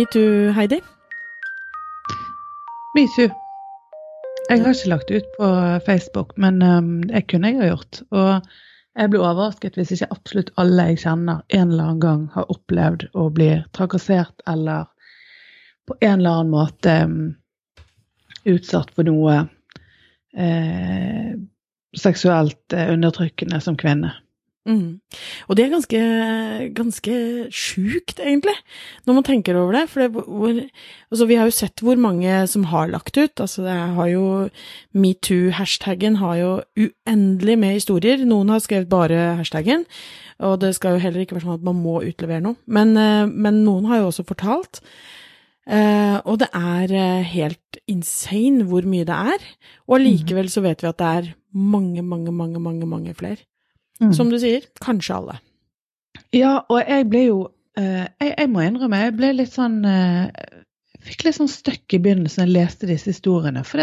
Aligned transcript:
Metoo, 0.00 0.52
Heidi? 0.56 0.78
Metoo. 2.96 3.26
Jeg 4.48 4.62
har 4.62 4.72
ikke 4.72 4.88
lagt 4.88 5.10
ut 5.10 5.26
på 5.36 5.48
Facebook, 5.84 6.30
men 6.40 6.62
um, 6.62 7.02
det 7.10 7.26
kunne 7.28 7.50
jeg 7.50 7.58
ha 7.60 7.66
gjort. 7.68 7.98
Og 8.08 8.46
jeg 8.96 9.10
blir 9.12 9.20
overrasket 9.26 9.76
hvis 9.76 9.92
ikke 9.92 10.08
absolutt 10.14 10.52
alle 10.62 10.86
jeg 10.88 11.02
kjenner 11.02 11.42
en 11.52 11.66
eller 11.66 11.84
annen 11.84 12.00
gang 12.00 12.22
har 12.32 12.48
opplevd 12.54 13.10
å 13.12 13.26
bli 13.34 13.50
trakassert 13.76 14.40
eller 14.48 14.88
på 15.84 15.98
en 16.00 16.16
eller 16.16 16.38
annen 16.38 16.54
måte 16.54 16.96
um, 17.04 17.20
utsatt 18.48 18.96
for 18.96 19.04
noe 19.04 19.36
eh, 20.32 21.36
seksuelt 21.92 22.72
eh, 22.72 22.88
undertrykkende 22.94 23.60
som 23.60 23.76
kvinne. 23.76 24.16
Mm. 24.68 25.00
Og 25.48 25.56
det 25.56 25.64
er 25.64 25.72
ganske, 25.72 26.00
ganske 26.76 27.14
sjukt, 27.48 28.20
egentlig, 28.20 28.54
når 29.06 29.16
man 29.16 29.26
tenker 29.26 29.56
over 29.56 29.78
det. 29.78 29.84
For 29.90 30.04
det, 30.04 30.10
hvor, 30.12 30.58
altså, 31.10 31.28
vi 31.30 31.38
har 31.40 31.48
jo 31.48 31.56
sett 31.56 31.84
hvor 31.84 32.00
mange 32.00 32.42
som 32.50 32.66
har 32.68 32.90
lagt 32.92 33.16
ut. 33.16 33.40
Altså, 33.40 33.64
det 33.64 33.76
har 33.96 34.10
jo 34.12 34.24
Metoo-hashtaggen 34.92 36.18
har 36.20 36.34
jo 36.40 36.50
uendelig 36.76 37.56
med 37.58 37.78
historier. 37.78 38.24
Noen 38.24 38.52
har 38.52 38.60
skrevet 38.64 38.90
bare 38.92 39.36
hashtaggen, 39.40 39.86
og 40.38 40.60
det 40.60 40.74
skal 40.76 40.96
jo 40.96 41.04
heller 41.06 41.24
ikke 41.24 41.38
være 41.38 41.48
sånn 41.48 41.58
at 41.60 41.66
man 41.70 41.80
må 41.80 42.02
utlevere 42.04 42.44
noe. 42.44 42.60
Men, 42.66 42.96
eh, 42.96 43.24
men 43.26 43.64
noen 43.64 43.88
har 43.88 44.02
jo 44.02 44.12
også 44.12 44.28
fortalt. 44.28 44.84
Uh, 45.70 46.18
og 46.26 46.40
det 46.40 46.48
er 46.56 46.90
uh, 46.90 47.26
helt 47.30 47.76
insane 47.86 48.64
hvor 48.66 48.86
mye 48.88 49.06
det 49.06 49.14
er. 49.14 49.44
Og 49.86 50.00
allikevel 50.00 50.48
så 50.50 50.64
vet 50.64 50.82
vi 50.82 50.88
at 50.88 50.98
det 50.98 51.10
er 51.20 51.28
mange, 51.54 52.02
mange, 52.02 52.32
mange, 52.34 52.58
mange, 52.58 52.88
mange 52.88 53.14
flere. 53.14 53.44
Mm. 54.00 54.12
Som 54.16 54.30
du 54.32 54.38
sier, 54.40 54.64
kanskje 54.80 55.18
alle. 55.18 55.36
Ja, 56.32 56.60
og 56.70 56.80
jeg 56.80 57.06
ble 57.10 57.24
jo 57.26 57.38
uh, 57.78 58.06
jeg, 58.06 58.32
jeg, 58.32 58.48
må 58.52 58.64
innrømme, 58.64 59.04
jeg 59.04 59.16
ble 59.18 59.34
litt 59.36 59.52
sånn 59.54 59.82
Fikk 61.00 61.22
litt 61.24 61.36
sånn 61.38 61.48
støkk 61.48 61.96
i 61.96 62.00
begynnelsen 62.02 62.42
da 62.42 62.44
jeg 62.44 62.54
leste 62.58 62.88
disse 62.90 63.08
historiene. 63.14 63.62
For 63.64 63.80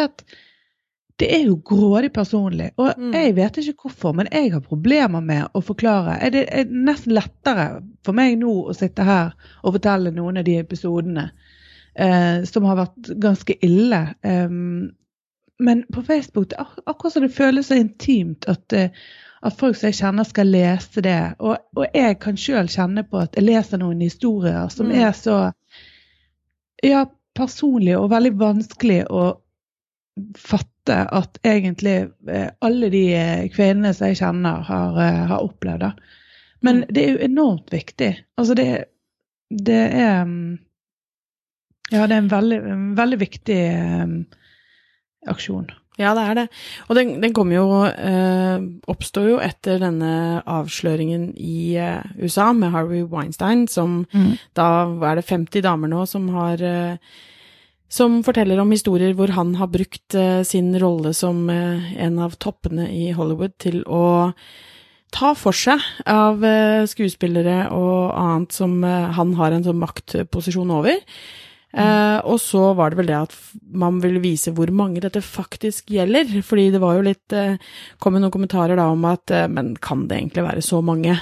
det 1.17 1.29
er 1.33 1.47
jo 1.47 1.57
grådig 1.65 2.11
personlig. 2.13 2.69
Og 2.77 2.91
mm. 2.93 3.13
jeg 3.15 3.35
vet 3.39 3.57
ikke 3.57 3.87
hvorfor, 3.87 4.13
men 4.19 4.29
jeg 4.31 4.51
har 4.53 4.61
problemer 4.61 5.23
med 5.25 5.47
å 5.57 5.63
forklare. 5.65 6.19
Det 6.33 6.43
er 6.45 6.69
nesten 6.69 7.15
lettere 7.17 7.67
for 8.05 8.17
meg 8.17 8.37
nå 8.41 8.53
å 8.69 8.75
sitte 8.77 9.05
her 9.07 9.33
og 9.63 9.79
fortelle 9.79 10.13
noen 10.13 10.37
av 10.37 10.45
de 10.45 10.59
episodene 10.61 11.31
eh, 11.97 12.45
som 12.45 12.67
har 12.69 12.77
vært 12.83 13.11
ganske 13.23 13.57
ille. 13.65 14.03
Um, 14.21 14.91
men 15.57 15.81
på 15.93 16.05
Facebook 16.05 16.51
det 16.51 16.59
er 16.61 16.75
akkurat 16.85 17.15
som 17.15 17.25
det 17.25 17.33
føles 17.33 17.71
så 17.71 17.79
intimt 17.81 18.45
at, 18.51 18.77
uh, 18.77 19.09
at 19.47 19.57
folk 19.59 19.77
som 19.77 19.89
jeg 19.89 19.99
kjenner, 19.99 20.27
skal 20.27 20.51
lese 20.51 21.03
det. 21.05 21.19
Og, 21.39 21.57
og 21.77 21.85
jeg 21.95 22.19
kan 22.23 22.39
sjøl 22.39 22.69
kjenne 22.71 23.05
på 23.07 23.21
at 23.23 23.37
jeg 23.37 23.47
leser 23.47 23.81
noen 23.81 24.01
historier 24.03 24.67
som 24.73 24.91
mm. 24.91 24.95
er 24.99 25.11
så 25.17 25.37
ja, 26.85 27.05
personlige 27.37 27.99
og 27.99 28.11
veldig 28.13 28.33
vanskelig 28.39 29.01
å 29.13 29.27
fatte 30.37 30.97
at 31.13 31.39
egentlig 31.45 31.97
uh, 32.29 32.49
alle 32.65 32.89
de 32.93 33.03
kvinnene 33.53 33.93
som 33.93 34.09
jeg 34.09 34.21
kjenner, 34.21 34.63
har, 34.65 34.95
uh, 34.97 35.25
har 35.31 35.43
opplevd 35.45 35.85
det. 35.85 35.91
Men 36.65 36.83
mm. 36.83 36.87
det 36.93 37.03
er 37.03 37.11
jo 37.11 37.25
enormt 37.27 37.73
viktig. 37.73 38.11
Altså 38.39 38.55
det, 38.57 38.69
det 39.53 39.83
er 40.01 40.23
um, 40.25 40.57
ja, 41.91 42.03
det 42.03 42.17
er 42.17 42.21
en 42.23 42.31
veldig, 42.31 42.57
en 42.67 42.87
veldig 42.97 43.19
viktig 43.21 43.59
um, 44.03 44.15
aksjon. 45.31 45.69
Ja, 45.97 46.11
det 46.13 46.23
er 46.23 46.35
det. 46.37 46.45
Og 46.87 46.97
den, 46.97 47.15
den 47.23 47.33
kom 47.33 47.49
jo 47.53 47.65
eh, 47.89 48.61
Oppstår 48.91 49.31
jo 49.31 49.39
etter 49.41 49.79
denne 49.81 50.43
avsløringen 50.45 51.31
i 51.33 51.73
eh, 51.81 52.05
USA 52.21 52.51
med 52.53 52.71
Harvey 52.75 53.01
Weinstein, 53.09 53.65
som 53.71 54.03
mm. 54.13 54.35
da 54.57 54.67
er 55.09 55.17
det 55.17 55.25
50 55.25 55.65
damer 55.65 55.89
nå 55.89 56.05
som 56.09 56.29
har 56.35 56.61
eh, 56.61 57.17
Som 57.89 58.21
forteller 58.21 58.59
om 58.61 58.71
historier 58.75 59.15
hvor 59.17 59.33
han 59.33 59.55
har 59.57 59.71
brukt 59.73 60.13
eh, 60.13 60.43
sin 60.45 60.75
rolle 60.77 61.15
som 61.17 61.49
eh, 61.49 61.89
en 62.05 62.21
av 62.21 62.37
toppene 62.37 62.89
i 62.93 63.09
Hollywood 63.17 63.57
til 63.57 63.81
å 63.87 64.33
ta 65.15 65.31
for 65.39 65.55
seg 65.55 65.81
av 66.05 66.43
eh, 66.45 66.85
skuespillere 66.85 67.71
og 67.73 68.13
annet 68.13 68.53
som 68.53 68.83
han 68.83 69.33
har 69.39 69.55
en 69.55 69.65
sånn 69.65 69.81
maktposisjon 69.81 70.77
over. 70.77 70.99
Uh, 71.75 72.23
og 72.23 72.39
så 72.39 72.71
var 72.77 72.89
det 72.89 72.97
vel 73.01 73.09
det 73.11 73.17
at 73.17 73.33
man 73.75 73.97
ville 73.99 74.21
vise 74.23 74.53
hvor 74.55 74.71
mange 74.73 75.01
dette 75.03 75.21
faktisk 75.23 75.91
gjelder. 75.93 76.39
Fordi 76.45 76.69
det 76.73 76.81
var 76.81 76.97
jo 76.97 77.05
litt 77.09 77.35
eh, 77.35 77.59
kom 77.99 78.15
jo 78.15 78.23
noen 78.23 78.33
kommentarer 78.33 78.79
da 78.79 78.87
om 78.93 79.03
at 79.09 79.33
eh, 79.35 79.49
Men 79.51 79.75
kan 79.83 80.05
det 80.07 80.21
egentlig 80.21 80.47
være 80.47 80.65
så 80.65 80.81
mange? 80.81 81.19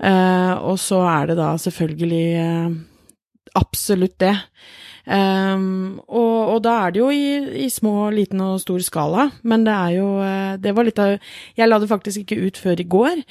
og 0.00 0.78
så 0.80 1.02
er 1.04 1.26
det 1.28 1.34
da 1.36 1.50
selvfølgelig 1.60 2.22
absolutt 3.60 4.14
det. 4.22 4.30
Um, 5.06 6.00
og, 6.12 6.54
og, 6.54 6.58
da 6.64 6.74
er 6.84 6.92
det 6.92 7.00
jo 7.00 7.08
i, 7.14 7.64
i, 7.64 7.68
små, 7.72 8.10
liten 8.12 8.42
og 8.44 8.60
stor 8.60 8.82
skala, 8.84 9.30
men 9.48 9.64
det 9.64 9.72
er 9.72 9.94
jo 9.96 10.08
eh, 10.20 10.58
Det 10.60 10.74
var 10.76 10.84
litt 10.84 11.00
av 11.00 11.14
Jeg 11.56 11.68
la 11.68 11.78
det 11.80 11.88
faktisk 11.88 12.20
ikke 12.20 12.40
ut 12.44 12.60
før 12.60 12.82
i 12.82 12.86
går. 12.96 13.22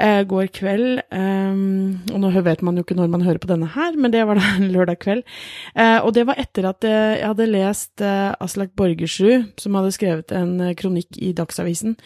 Uh, 0.00 0.22
går 0.24 0.48
kveld. 0.54 1.02
Um, 1.12 2.00
og 2.14 2.22
nå 2.22 2.30
vet 2.46 2.62
man 2.64 2.78
jo 2.78 2.86
ikke 2.86 2.96
når 2.96 3.10
man 3.12 3.26
hører 3.26 3.42
på 3.42 3.50
denne 3.50 3.68
her, 3.74 3.98
men 4.00 4.14
det 4.14 4.24
var 4.26 4.40
da 4.40 4.54
lørdag 4.74 5.00
kveld. 5.02 5.26
Uh, 5.74 6.00
og 6.06 6.14
det 6.16 6.24
var 6.30 6.40
etter 6.40 6.70
at 6.70 6.86
jeg 6.88 7.26
hadde 7.26 7.50
lest 7.50 8.04
uh, 8.04 8.32
Aslak 8.40 8.72
Borgersrud, 8.78 9.50
som 9.60 9.76
hadde 9.76 9.92
skrevet 9.96 10.32
en 10.32 10.72
kronikk 10.78 11.20
i 11.20 11.34
Dagsavisen 11.36 11.98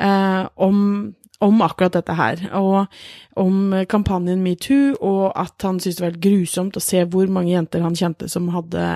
om 0.00 0.78
om 1.40 1.62
akkurat 1.64 1.94
dette 1.96 2.14
her, 2.18 2.42
og 2.56 3.40
om 3.40 3.74
kampanjen 3.88 4.42
metoo, 4.44 4.94
og 5.00 5.30
at 5.40 5.56
han 5.64 5.78
syntes 5.80 5.98
det 5.98 6.04
var 6.04 6.10
helt 6.12 6.24
grusomt 6.24 6.76
å 6.76 6.84
se 6.84 7.04
hvor 7.08 7.30
mange 7.32 7.54
jenter 7.54 7.84
han 7.84 7.96
kjente 7.96 8.28
som 8.28 8.50
hadde 8.52 8.88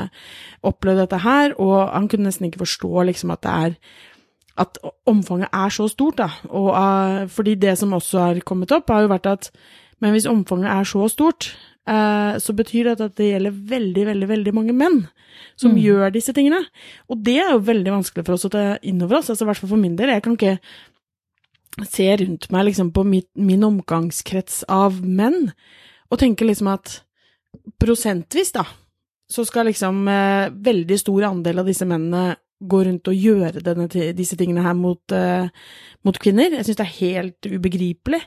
opplevd 0.67 1.05
dette 1.05 1.23
her, 1.25 1.55
og 1.57 1.79
han 1.89 2.11
kunne 2.13 2.29
nesten 2.29 2.51
ikke 2.51 2.65
forstå 2.67 3.07
liksom 3.11 3.33
at 3.35 3.45
det 3.47 3.55
er 3.55 3.79
at 4.61 4.79
omfanget 5.11 5.51
er 5.51 5.73
så 5.75 5.89
stort, 5.91 6.21
da. 6.21 6.29
Og, 6.47 6.69
uh, 6.71 7.25
fordi 7.27 7.57
det 7.59 7.73
som 7.81 7.97
også 7.97 8.21
har 8.29 8.45
kommet 8.47 8.71
opp, 8.77 8.93
har 8.93 9.03
jo 9.03 9.11
vært 9.11 9.27
at 9.27 9.51
men 10.03 10.15
hvis 10.15 10.29
omfanget 10.29 10.71
er 10.71 10.87
så 10.89 11.07
stort, 11.09 11.49
uh, 11.89 12.37
så 12.43 12.55
betyr 12.57 12.91
det 12.91 13.07
at 13.09 13.19
det 13.19 13.31
gjelder 13.33 13.61
veldig, 13.75 14.07
veldig, 14.11 14.29
veldig 14.31 14.55
mange 14.57 14.75
menn 14.77 15.05
som 15.59 15.75
mm. 15.75 15.81
gjør 15.81 16.15
disse 16.15 16.35
tingene. 16.37 16.61
Og 17.11 17.23
det 17.25 17.39
er 17.43 17.55
jo 17.55 17.63
veldig 17.67 17.95
vanskelig 17.95 18.27
for 18.27 18.37
oss 18.37 18.47
å 18.49 18.53
ta 18.53 18.65
inn 18.83 19.03
over 19.05 19.21
oss, 19.21 19.31
altså 19.33 19.47
i 19.47 19.51
hvert 19.51 19.63
fall 19.63 19.73
for 19.75 19.81
min 19.81 19.97
del. 19.99 20.13
Jeg 20.13 20.25
kan 20.27 20.37
ikke 20.39 20.59
ser 21.89 22.21
rundt 22.23 22.51
meg 22.55 22.69
liksom 22.69 22.93
på 22.95 23.05
min, 23.09 23.27
min 23.35 23.67
omgangskrets 23.67 24.63
av 24.71 25.01
menn, 25.03 25.51
og 26.11 26.21
tenker 26.21 26.47
liksom 26.47 26.71
at 26.75 27.01
prosentvis, 27.83 28.53
da, 28.55 28.65
så 29.31 29.45
skal 29.49 29.71
liksom 29.71 30.07
eh, 30.11 30.51
veldig 30.53 30.99
stor 31.01 31.31
andel 31.31 31.63
av 31.63 31.71
disse 31.71 31.87
mennene 31.89 32.37
gå 32.65 32.81
rundt 32.87 33.09
og 33.11 33.19
gjøre 33.19 33.63
denne, 33.65 33.89
disse 34.17 34.37
tingene 34.41 34.65
her 34.65 34.77
mot, 34.79 35.03
eh, 35.13 35.49
mot 36.07 36.19
kvinner. 36.21 36.55
Jeg 36.59 36.69
syns 36.69 36.81
det 36.81 36.87
er 36.87 36.99
helt 37.01 37.49
ubegripelig. 37.51 38.23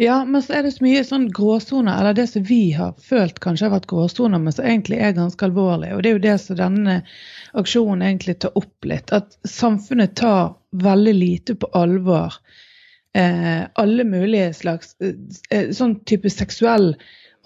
Ja, 0.00 0.24
men 0.24 0.42
så 0.42 0.56
er 0.56 0.66
det 0.66 0.72
så 0.76 0.84
mye 0.84 1.02
sånn 1.04 1.28
gråsoner, 1.34 1.98
eller 2.00 2.16
det 2.16 2.26
som 2.30 2.44
vi 2.48 2.72
har 2.76 2.94
følt 3.02 3.40
kanskje 3.44 3.68
har 3.68 3.74
vært 3.76 3.90
gråsoner, 3.90 4.40
men 4.40 4.54
som 4.54 4.66
egentlig 4.66 4.98
er 5.04 5.16
ganske 5.16 5.46
alvorlig. 5.46 5.92
Og 5.94 6.02
det 6.02 6.10
er 6.10 6.16
jo 6.16 6.24
det 6.26 6.36
som 6.40 6.58
denne 6.58 6.98
aksjonen 7.58 8.06
egentlig 8.08 8.38
tar 8.44 8.56
opp 8.58 8.88
litt. 8.88 9.12
At 9.12 9.36
samfunnet 9.48 10.16
tar 10.20 10.54
veldig 10.72 11.14
lite 11.16 11.56
på 11.60 11.68
alvor 11.76 12.38
eh, 13.14 13.62
alle 13.74 14.04
mulige 14.04 14.52
slags 14.54 14.96
eh, 15.00 15.18
eh, 15.50 15.70
sånn 15.76 15.98
type 16.08 16.30
seksuell 16.32 16.94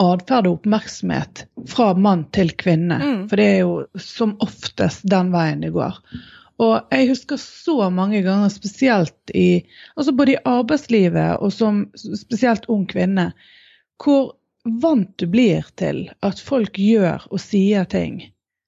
atferd 0.03 0.47
og 0.47 0.61
oppmerksomhet 0.61 1.47
fra 1.71 1.93
mann 1.99 2.27
til 2.37 2.53
kvinne. 2.59 2.99
Mm. 3.01 3.21
For 3.31 3.41
det 3.41 3.47
er 3.55 3.61
jo 3.65 3.77
som 4.01 4.37
oftest 4.45 5.07
den 5.09 5.33
veien 5.35 5.65
det 5.65 5.73
går. 5.75 5.99
Og 6.63 6.89
jeg 6.91 7.11
husker 7.11 7.41
så 7.41 7.91
mange 7.93 8.23
ganger, 8.25 8.49
spesielt 8.49 9.35
i 9.35 9.67
altså 9.97 10.15
både 10.17 10.37
i 10.37 10.43
arbeidslivet 10.49 11.43
og 11.45 11.53
som 11.53 11.85
spesielt 11.97 12.69
ung 12.73 12.87
kvinne, 12.89 13.31
hvor 14.01 14.37
vant 14.65 15.13
du 15.21 15.27
blir 15.31 15.69
til 15.79 16.07
at 16.27 16.41
folk 16.43 16.79
gjør 16.81 17.29
og 17.31 17.43
sier 17.43 17.85
ting 17.91 18.23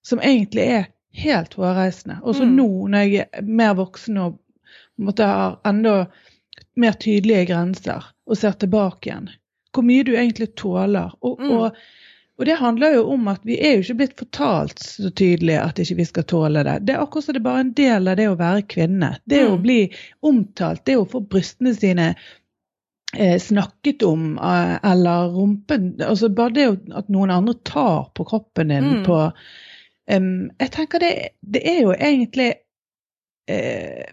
som 0.06 0.20
egentlig 0.20 0.66
er 0.68 0.84
helt 1.18 1.56
hårreisende. 1.58 2.20
Og 2.22 2.36
så 2.36 2.46
mm. 2.46 2.54
nå 2.56 2.68
når 2.92 3.06
jeg 3.08 3.26
er 3.32 3.48
mer 3.48 3.74
voksen 3.78 4.20
og 4.22 4.38
måtte 5.00 5.26
ha 5.26 5.48
enda 5.68 6.06
mer 6.78 6.96
tydelige 7.00 7.48
grenser 7.50 8.04
og 8.28 8.38
ser 8.38 8.56
tilbake 8.60 9.08
igjen, 9.08 9.30
hvor 9.74 9.86
mye 9.86 10.04
du 10.06 10.12
egentlig 10.14 10.52
tåler. 10.58 11.14
Og, 11.24 11.40
mm. 11.40 11.50
og 11.56 11.80
og 12.38 12.46
det 12.46 12.54
handler 12.54 12.92
jo 12.94 13.04
om 13.10 13.28
at 13.32 13.40
vi 13.46 13.56
er 13.58 13.72
jo 13.74 13.82
ikke 13.82 13.98
blitt 13.98 14.20
fortalt 14.20 14.78
så 14.78 15.10
tydelig 15.10 15.56
at 15.58 15.80
ikke 15.82 15.96
vi 15.98 16.04
skal 16.06 16.26
tåle 16.30 16.62
det. 16.66 16.76
Det 16.86 16.94
er 16.94 17.00
akkurat 17.02 17.26
som 17.26 17.34
det 17.34 17.40
er 17.40 17.48
bare 17.48 17.62
en 17.64 17.72
del 17.80 18.10
av 18.12 18.20
det 18.20 18.28
å 18.30 18.36
være 18.38 18.66
kvinne. 18.70 19.08
Det 19.26 19.40
mm. 19.42 19.54
å 19.54 19.56
bli 19.64 19.78
omtalt, 20.30 20.84
det 20.86 20.94
å 21.00 21.08
få 21.10 21.24
brystene 21.26 21.72
sine 21.74 22.06
eh, 23.16 23.34
snakket 23.42 24.06
om, 24.06 24.36
eh, 24.38 24.76
eller 24.86 25.34
rumpen 25.34 25.90
altså 25.98 26.30
Bare 26.30 26.54
det 26.54 26.68
at 26.94 27.10
noen 27.10 27.34
andre 27.34 27.56
tar 27.66 28.06
på 28.14 28.28
kroppen 28.30 28.70
din 28.70 28.88
mm. 29.00 29.02
på 29.08 29.18
um, 30.14 30.30
Jeg 30.60 30.72
tenker 30.78 31.02
det, 31.02 31.12
det, 31.42 31.64
er 31.66 31.82
jo 31.82 31.96
egentlig 31.96 32.52
eh, 33.50 34.06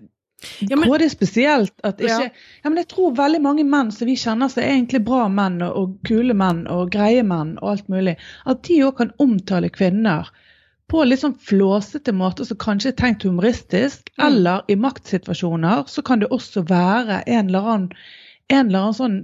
Ja, 0.62 0.77
men, 0.77 0.89
det 0.89 1.07
er 1.07 1.13
spesielt 1.13 1.74
at 1.88 2.01
ikke 2.01 2.27
ja. 2.27 2.31
ja. 2.31 2.69
men 2.69 2.80
Jeg 2.81 2.89
tror 2.94 3.15
veldig 3.18 3.42
mange 3.44 3.65
menn 3.68 3.92
som 3.94 4.09
vi 4.09 4.18
kjenner 4.19 4.51
som 4.51 4.63
er 4.63 4.74
egentlig 4.74 5.03
bra 5.07 5.25
menn 5.31 5.59
og, 5.65 5.75
og, 5.75 5.94
kule 6.07 6.36
menn 6.38 6.65
og 6.71 6.92
greie 6.95 7.24
menn 7.25 7.56
og 7.62 7.75
alt 7.75 7.92
mulig, 7.92 8.15
at 8.45 8.63
de 8.68 8.81
òg 8.88 8.97
kan 9.01 9.13
omtale 9.24 9.71
kvinner 9.74 10.31
på 10.92 11.03
litt 11.06 11.24
sånn 11.24 11.38
flåsete 11.42 12.13
måter 12.13 12.47
som 12.47 12.59
kanskje 12.62 12.92
er 12.92 12.97
tenkt 13.00 13.25
humoristisk, 13.25 14.12
mm. 14.15 14.25
eller 14.27 14.65
i 14.69 14.77
maktsituasjoner 14.77 15.86
så 15.89 16.03
kan 16.06 16.21
det 16.21 16.30
også 16.33 16.65
være 16.69 17.24
en 17.25 17.50
eller 17.50 17.69
annen, 17.74 17.88
en 18.53 18.68
eller 18.68 18.83
annen 18.83 19.00
sånn 19.00 19.21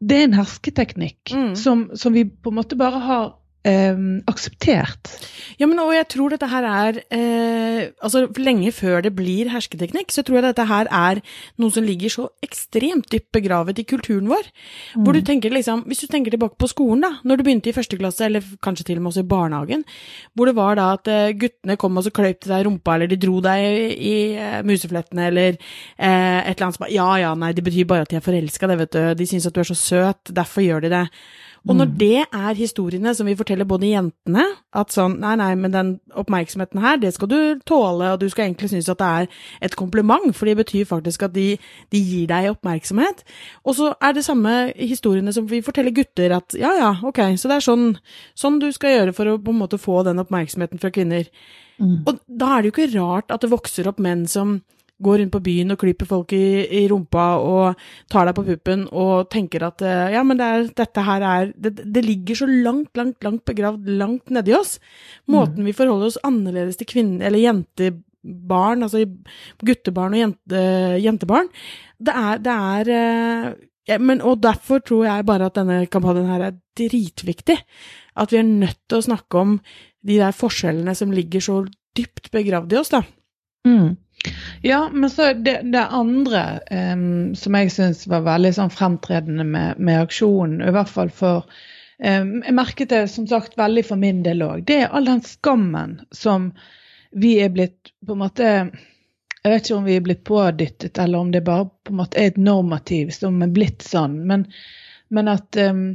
Det 0.00 0.16
er 0.16 0.26
en 0.26 0.36
hersketeknikk 0.36 1.32
mm. 1.32 1.52
som, 1.56 1.86
som, 1.96 2.12
vi 2.12 2.26
på 2.28 2.52
en 2.52 2.58
måte 2.58 2.76
bare 2.76 3.00
har 3.00 3.28
eh, 3.66 3.98
akseptert. 4.30 5.10
Ja, 5.60 5.68
men 5.68 5.80
og 5.80 5.92
jeg 5.94 6.08
tror 6.12 6.32
dette 6.32 6.48
her 6.50 6.66
er 6.68 7.00
eh, 7.14 7.92
Altså, 8.02 8.26
lenge 8.40 8.70
før 8.74 9.02
det 9.04 9.12
blir 9.16 9.50
hersketeknikk, 9.52 10.12
så 10.12 10.24
tror 10.24 10.38
jeg 10.38 10.46
dette 10.48 10.66
her 10.68 10.88
er 10.92 11.20
noe 11.60 11.72
som 11.72 11.84
ligger 11.86 12.12
så 12.12 12.26
ekstremt 12.44 13.08
dypt 13.12 13.30
begravet 13.34 13.80
i 13.80 13.86
kulturen 13.88 14.28
vår. 14.30 14.48
Mm. 14.94 15.04
Hvor 15.04 15.16
du 15.16 15.20
mm. 15.20 15.26
tenker 15.28 15.54
liksom 15.54 15.84
Hvis 15.86 16.04
du 16.04 16.06
tenker 16.12 16.34
tilbake 16.34 16.58
på 16.60 16.70
skolen, 16.70 17.04
da, 17.04 17.12
når 17.24 17.40
du 17.40 17.44
begynte 17.46 17.70
i 17.70 17.76
første 17.76 17.98
klasse, 18.00 18.24
eller 18.26 18.44
kanskje 18.64 18.88
til 18.88 19.00
og 19.00 19.06
med 19.06 19.12
også 19.12 19.24
i 19.24 19.30
barnehagen, 19.30 19.84
hvor 20.34 20.50
det 20.50 20.56
var 20.56 20.78
da 20.78 20.90
at 20.96 21.10
eh, 21.12 21.34
guttene 21.38 21.78
kom 21.80 21.96
og 21.96 22.06
så 22.06 22.12
kløyp 22.14 22.40
til 22.42 22.52
deg 22.54 22.66
rumpa, 22.66 22.96
eller 22.96 23.10
de 23.10 23.20
dro 23.20 23.40
deg 23.44 23.64
i, 23.66 23.88
i 23.96 24.14
uh, 24.36 24.60
museflettene, 24.66 25.28
eller 25.30 25.56
eh, 25.56 26.38
et 26.42 26.54
eller 26.54 26.68
annet 26.68 26.78
som 26.78 26.86
bare 26.86 26.94
Ja 26.96 27.08
ja, 27.20 27.34
nei, 27.38 27.52
det 27.56 27.64
betyr 27.64 27.88
bare 27.88 28.06
at 28.06 28.12
de 28.12 28.20
er 28.20 28.24
forelska, 28.24 28.68
det, 28.70 28.78
vet 28.82 28.94
du. 28.94 29.02
De 29.18 29.28
syns 29.28 29.48
at 29.48 29.56
du 29.56 29.62
er 29.62 29.68
så 29.68 29.78
søt, 29.78 30.34
derfor 30.36 30.64
gjør 30.64 30.86
de 30.86 30.92
det. 30.92 31.04
Og 31.66 31.74
når 31.74 31.88
mm. 31.90 31.94
det 31.98 32.24
er 32.24 32.58
historiene 32.58 33.12
som 33.14 33.26
vi 33.26 33.34
forteller 33.38 33.66
både 33.68 33.88
jentene, 33.90 34.44
at 34.76 34.94
sånn 34.94 35.16
nei, 35.22 35.34
nei, 35.40 35.50
men 35.58 35.74
den 35.74 35.90
oppmerksomheten 36.14 36.82
her, 36.82 37.00
det 37.02 37.12
skal 37.16 37.30
du 37.30 37.38
tåle, 37.66 38.12
og 38.12 38.20
du 38.22 38.28
skal 38.30 38.46
egentlig 38.46 38.70
synes 38.70 38.90
at 38.92 39.00
det 39.02 39.08
er 39.08 39.40
et 39.66 39.76
kompliment, 39.78 40.30
for 40.36 40.46
det 40.46 40.56
betyr 40.60 40.86
faktisk 40.86 41.26
at 41.26 41.34
de, 41.34 41.48
de 41.92 42.02
gir 42.02 42.30
deg 42.30 42.52
oppmerksomhet. 42.52 43.24
Og 43.66 43.78
så 43.80 43.92
er 43.98 44.14
det 44.14 44.24
samme 44.26 44.54
historiene 44.78 45.34
som 45.34 45.48
vi 45.50 45.62
forteller 45.66 45.94
gutter, 45.96 46.36
at 46.38 46.54
ja 46.58 46.72
ja, 46.78 46.92
ok, 47.02 47.22
så 47.40 47.50
det 47.50 47.58
er 47.58 47.66
sånn, 47.66 47.86
sånn 48.38 48.62
du 48.62 48.70
skal 48.74 48.94
gjøre 48.94 49.16
for 49.16 49.32
å 49.32 49.38
på 49.42 49.54
en 49.54 49.62
måte 49.64 49.82
få 49.82 50.04
den 50.06 50.22
oppmerksomheten 50.22 50.82
fra 50.82 50.92
kvinner. 50.94 51.26
Mm. 51.82 52.06
Og 52.06 52.22
da 52.26 52.54
er 52.54 52.62
det 52.62 52.70
jo 52.70 52.76
ikke 52.76 52.92
rart 52.94 53.34
at 53.34 53.42
det 53.42 53.52
vokser 53.52 53.90
opp 53.90 53.98
menn 54.02 54.24
som 54.30 54.60
går 55.02 55.20
rundt 55.20 55.34
på 55.34 55.42
byen 55.44 55.74
og 55.74 55.80
klyper 55.80 56.08
folk 56.08 56.32
i, 56.36 56.64
i, 56.64 56.86
rumpa 56.88 57.26
og 57.44 57.86
tar 58.12 58.28
deg 58.28 58.36
på 58.38 58.46
puppen 58.46 58.86
og 58.88 59.28
tenker 59.32 59.66
at 59.68 59.84
eh, 59.84 60.14
ja, 60.14 60.22
men 60.24 60.40
det 60.40 60.46
er, 60.46 60.66
dette 60.80 61.04
her 61.04 61.26
er 61.28 61.52
det, 61.52 61.74
det, 61.84 62.04
ligger 62.06 62.40
så 62.40 62.48
langt, 62.48 62.92
langt, 62.96 63.18
langt 63.26 63.44
begravd 63.48 63.90
langt 64.00 64.32
nedi 64.32 64.56
oss. 64.56 64.76
Måten 65.28 65.60
mm. 65.60 65.68
vi 65.68 65.76
forholder 65.76 66.12
oss 66.12 66.20
annerledes 66.26 66.80
til 66.80 66.88
kvinner 66.88 67.28
eller 67.28 67.44
jentebarn, 67.44 68.86
altså 68.86 69.04
guttebarn 69.60 70.16
og 70.16 70.22
jente, 70.22 70.64
jentebarn. 71.04 71.52
Det 72.00 72.16
er, 72.16 72.40
det 72.44 72.56
er 72.56 72.92
eh, 72.96 73.50
ja, 73.86 74.00
men, 74.02 74.22
Og 74.24 74.40
derfor 74.42 74.80
tror 74.82 75.04
jeg 75.06 75.26
bare 75.28 75.46
at 75.46 75.58
denne 75.60 75.84
kampanjen 75.92 76.30
her 76.30 76.48
er 76.48 76.56
dritviktig. 76.78 77.60
At 78.16 78.32
vi 78.32 78.40
er 78.40 78.48
nødt 78.48 78.80
til 78.88 78.98
å 78.98 79.06
snakke 79.12 79.44
om 79.44 79.58
de 80.06 80.16
der 80.18 80.34
forskjellene 80.34 80.94
som 80.96 81.12
ligger 81.14 81.44
så 81.44 81.60
dypt 81.96 82.30
begravd 82.32 82.72
i 82.72 82.80
oss, 82.80 82.90
da. 82.92 83.02
Mm. 83.66 83.96
Ja, 84.62 84.90
men 84.92 85.10
så 85.10 85.32
det, 85.32 85.60
det 85.72 85.84
andre 85.94 86.60
um, 86.70 87.34
som 87.34 87.56
jeg 87.58 87.72
syns 87.74 88.06
var 88.10 88.24
veldig 88.26 88.52
sånn 88.56 88.72
fremtredende 88.72 89.44
med, 89.46 89.78
med, 89.78 90.00
aksjonen, 90.06 90.62
i 90.64 90.72
hvert 90.74 90.90
fall 90.90 91.12
for 91.14 91.44
um, 92.02 92.32
Jeg 92.42 92.56
merket 92.56 92.92
det 92.94 93.04
som 93.12 93.28
sagt 93.30 93.58
veldig 93.58 93.84
for 93.86 94.00
min 94.00 94.24
del 94.26 94.42
òg. 94.46 94.64
Det 94.68 94.80
er 94.82 94.90
all 94.94 95.08
den 95.08 95.22
skammen 95.26 96.00
som 96.14 96.50
vi 97.16 97.36
er 97.42 97.52
blitt 97.54 97.92
på 98.06 98.16
en 98.16 98.24
måte 98.24 98.48
Jeg 98.48 99.52
vet 99.52 99.68
ikke 99.68 99.78
om 99.78 99.86
vi 99.86 99.96
er 99.96 100.08
blitt 100.08 100.24
pådyttet, 100.26 100.98
eller 100.98 101.22
om 101.22 101.30
det 101.30 101.44
bare 101.46 101.68
på 101.86 101.94
en 101.94 102.00
måte 102.00 102.18
er 102.18 102.32
et 102.32 102.40
normativ 102.40 103.12
som 103.14 103.38
er 103.46 103.54
blitt 103.54 103.86
sånn, 103.86 104.18
men, 104.26 104.48
men 105.14 105.30
at 105.30 105.60
um, 105.62 105.86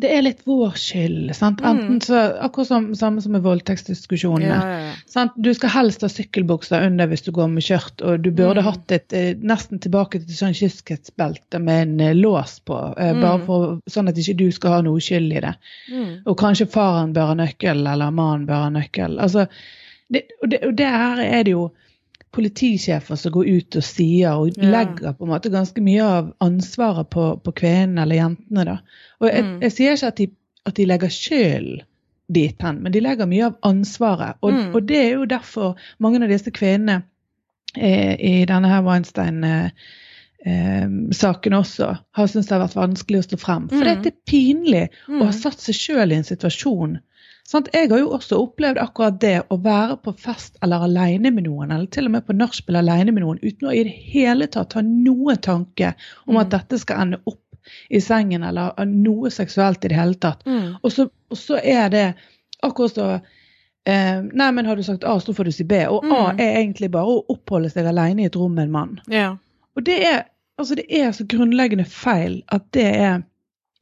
det 0.00 0.10
er 0.14 0.22
litt 0.24 0.42
vår 0.48 0.76
skyld. 0.78 1.32
sant? 1.36 1.60
Mm. 1.60 1.68
Enten 1.70 2.00
så, 2.04 2.20
Akkurat 2.44 2.68
som, 2.68 2.86
samme 2.96 3.22
som 3.22 3.34
med 3.36 3.44
voldtektsdiskusjonene. 3.44 4.48
Ja, 4.48 4.78
ja, 4.78 4.94
ja. 5.14 5.24
Du 5.36 5.50
skal 5.54 5.72
helst 5.74 6.04
ha 6.04 6.10
sykkelbukser 6.12 6.86
under 6.86 7.10
hvis 7.10 7.24
du 7.26 7.32
går 7.34 7.50
med 7.52 7.66
skjørt, 7.66 8.00
og 8.00 8.24
du 8.24 8.30
burde 8.30 8.62
mm. 8.62 8.68
hatt 8.68 8.96
et 8.96 9.16
eh, 9.16 9.30
nesten 9.38 9.82
tilbake 9.82 10.22
til 10.22 10.38
sånn 10.38 10.56
kyskhetsbelte 10.56 11.60
med 11.62 11.84
en 11.86 12.06
eh, 12.08 12.16
lås 12.16 12.58
på, 12.68 12.78
eh, 12.96 13.12
mm. 13.12 13.22
bare 13.24 13.44
for, 13.46 13.76
sånn 13.90 14.10
at 14.12 14.18
ikke 14.22 14.38
du 14.40 14.48
skal 14.54 14.78
ha 14.78 14.82
noe 14.88 15.02
skyld 15.02 15.36
i 15.36 15.44
det. 15.44 15.54
Mm. 15.92 16.10
Og 16.24 16.38
kanskje 16.40 16.70
faren 16.72 17.14
bør 17.16 17.32
ha 17.34 17.38
nøkkel, 17.44 17.86
eller 17.86 18.14
mannen 18.14 18.48
bør 18.48 18.66
ha 18.66 18.74
nøkkel. 18.74 19.18
Altså, 19.22 19.46
det, 20.12 20.26
og, 20.42 20.50
det, 20.52 20.64
og 20.68 20.76
det 20.78 20.92
her 20.92 21.24
er 21.24 21.46
det 21.46 21.56
jo 21.56 21.70
politisjefer 22.32 23.16
som 23.20 23.32
går 23.34 23.48
ut 23.48 23.76
og 23.78 23.84
sier, 23.84 24.32
og 24.40 24.48
ja. 24.56 24.70
legger 24.72 25.12
på 25.16 25.24
en 25.26 25.32
måte 25.34 25.52
ganske 25.52 25.80
mye 25.84 26.04
av 26.04 26.30
ansvaret 26.44 27.06
på, 27.12 27.24
på 27.44 27.50
kvinnene 27.62 28.02
eller 28.06 28.16
jentene. 28.22 28.62
da. 28.68 28.76
Og 29.20 29.26
jeg, 29.28 29.42
mm. 29.44 29.56
jeg 29.66 29.72
sier 29.76 29.90
ikke 29.96 30.12
at 30.12 30.20
de, 30.22 30.26
at 30.70 30.74
de 30.78 30.84
legger 30.88 31.10
skylden 31.12 31.80
dit 32.32 32.58
hen, 32.64 32.76
men 32.80 32.92
de 32.94 33.00
legger 33.04 33.26
mye 33.28 33.46
av 33.50 33.56
ansvaret. 33.68 34.32
Og, 34.40 34.50
mm. 34.52 34.70
og, 34.72 34.80
det 34.88 35.00
er 35.02 35.12
jo 35.18 35.24
derfor 35.28 35.66
mange 36.00 36.18
av 36.22 36.32
disse 36.32 36.50
kvinnene 36.54 36.98
eh, 37.76 38.14
i 38.16 38.46
denne 38.48 38.68
her 38.70 38.82
Weinstein-saken 38.86 41.52
eh, 41.52 41.58
også 41.58 41.88
har 42.16 42.26
syntes 42.30 42.48
det 42.48 42.56
har 42.56 42.64
vært 42.64 42.80
vanskelig 42.80 43.18
å 43.20 43.28
stå 43.28 43.36
frem. 43.42 43.64
For 43.72 43.84
mm. 43.84 43.88
det 44.06 44.12
er 44.14 44.26
pinlig 44.28 44.86
å 45.10 45.18
ha 45.18 45.28
mm. 45.28 45.40
satt 45.42 45.60
seg 45.60 45.74
sjøl 45.76 46.08
i 46.08 46.18
en 46.22 46.30
situasjon 46.30 46.92
Sånn, 47.48 47.66
jeg 47.74 47.90
har 47.90 47.98
jo 47.98 48.12
også 48.14 48.38
opplevd 48.38 48.78
akkurat 48.80 49.18
det 49.20 49.34
å 49.50 49.58
være 49.60 49.98
på 50.04 50.14
fest 50.16 50.54
eller 50.62 50.86
alene 50.86 51.32
med 51.34 51.48
noen, 51.48 51.72
eller 51.74 51.88
til 51.92 52.06
og 52.08 52.14
med 52.14 52.26
på 52.28 52.36
nachspiel 52.38 52.78
alene 52.78 53.12
med 53.12 53.24
noen, 53.24 53.40
uten 53.42 53.68
å 53.68 53.74
i 53.74 53.82
det 53.88 53.94
hele 54.12 54.46
tatt 54.46 54.76
ha 54.78 54.82
noen 54.86 55.40
tanke 55.42 55.92
om 56.24 56.38
at 56.38 56.48
mm. 56.48 56.52
dette 56.54 56.78
skal 56.80 57.02
ende 57.04 57.20
opp 57.26 57.40
i 57.90 58.00
sengen, 58.02 58.46
eller 58.46 58.86
noe 58.88 59.30
seksuelt 59.30 59.84
i 59.84 59.90
det 59.90 59.98
hele 59.98 60.18
tatt. 60.22 60.46
Mm. 60.46 60.78
Og, 60.80 60.88
så, 60.92 61.08
og, 61.30 61.38
så, 61.38 61.58
er 61.58 61.90
det 61.92 62.06
akkurat 62.62 62.94
så 62.94 63.08
eh, 63.12 64.22
Nei, 64.22 64.50
men 64.54 64.66
har 64.66 64.78
du 64.78 64.84
sagt 64.86 65.04
A, 65.04 65.18
så 65.20 65.34
får 65.34 65.50
du 65.50 65.54
si 65.54 65.66
B. 65.68 65.82
Og 65.90 66.06
mm. 66.06 66.14
A 66.16 66.22
er 66.36 66.60
egentlig 66.62 66.92
bare 66.94 67.10
å 67.10 67.24
oppholde 67.34 67.70
seg 67.72 67.90
alene 67.90 68.24
i 68.24 68.30
et 68.30 68.38
rom 68.38 68.54
med 68.56 68.68
en 68.68 68.76
mann. 68.78 68.96
Ja. 69.10 69.34
Og 69.76 69.86
det 69.86 69.98
er, 70.06 70.24
altså 70.60 70.78
det 70.78 70.86
er 70.90 71.12
så 71.16 71.26
grunnleggende 71.28 71.86
feil 71.88 72.40
at 72.54 72.66
det 72.76 72.88
er 72.92 73.22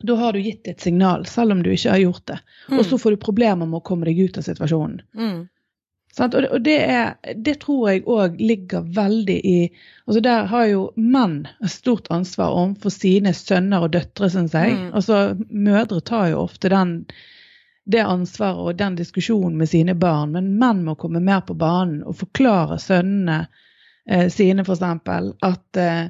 da 0.00 0.17
har 0.17 0.32
du 0.32 0.41
gitt 0.41 0.69
et 0.69 0.81
signal, 0.81 1.26
selv 1.26 1.52
om 1.52 1.62
du 1.62 1.70
ikke 1.73 1.91
har 1.91 2.02
gjort 2.02 2.26
det. 2.26 2.38
Mm. 2.69 2.79
Og 2.79 2.85
så 2.87 2.99
får 2.99 3.11
du 3.17 3.25
problemer 3.25 3.69
med 3.69 3.81
å 3.81 3.87
komme 3.87 4.08
deg 4.08 4.19
ut 4.19 4.38
av 4.40 4.47
situasjonen. 4.47 5.02
Mm. 5.16 5.40
Det, 6.16 6.40
og 6.50 6.62
det, 6.66 6.76
er, 6.90 7.35
det, 7.38 7.54
tror 7.62 7.85
jeg 7.87 8.02
òg 8.11 8.40
ligger 8.42 8.83
veldig 8.97 9.37
i 9.47 9.59
altså 9.71 10.21
Der 10.25 10.49
har 10.50 10.64
jo 10.66 10.80
menn 10.99 11.45
et 11.62 11.71
stort 11.71 12.11
ansvar 12.11 12.50
overfor 12.50 12.90
sine 12.90 13.30
sønner 13.37 13.87
og 13.87 13.92
døtre, 13.95 14.30
syns 14.33 14.57
jeg. 14.57 14.75
Mm. 14.75 14.88
Altså, 14.99 15.21
mødre 15.49 16.00
tar 16.02 16.33
jo 16.33 16.42
ofte 16.42 16.73
den, 16.73 16.97
det 17.87 18.02
ansvaret 18.02 18.59
og 18.73 18.80
den 18.80 18.99
diskusjonen 18.99 19.61
med 19.61 19.71
sine 19.71 19.95
barn, 19.95 20.35
men 20.35 20.57
menn 20.59 20.83
må 20.88 20.97
komme 20.99 21.23
mer 21.23 21.45
på 21.47 21.54
banen 21.54 22.02
og 22.02 22.19
forklare 22.25 22.80
sønnene 22.83 23.45
eh, 24.11 24.26
sine, 24.35 24.66
f.eks., 24.66 24.83
at 25.47 25.83
Eh, 25.85 26.04